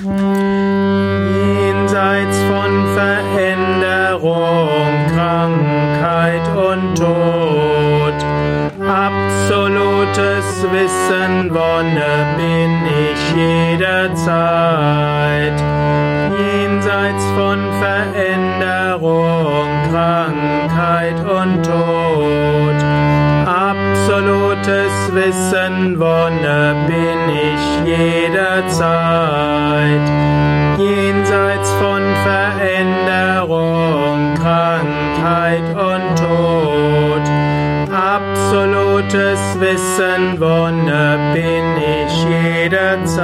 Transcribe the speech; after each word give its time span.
Jenseits 0.00 0.14
von 2.48 2.86
Veränderung, 2.94 4.30
Krankheit 5.12 6.46
und 6.54 6.94
Tod, 6.96 8.14
absolutes 8.78 10.46
Wissen, 10.70 11.52
Wonne 11.52 12.26
bin 12.36 12.86
ich 12.86 13.18
jederzeit. 13.34 14.38
Jenseits 16.38 17.24
von 17.36 17.58
Veränderung, 17.80 19.66
Krankheit 19.90 21.18
und 21.24 21.64
Tod, 21.64 22.76
absolutes 23.48 24.94
Wissen, 25.12 25.98
Wonne 25.98 26.86
bin 26.86 27.18
ich 27.34 27.62
jederzeit. 27.84 29.47
Veränderung, 33.38 34.34
Krankheit 34.34 35.62
und 35.76 36.18
Tod, 36.18 37.22
absolutes 37.92 39.40
Wissen, 39.60 40.40
Wonne 40.40 41.32
bin 41.34 41.76
ich 41.76 42.24
jederzeit. 42.24 43.18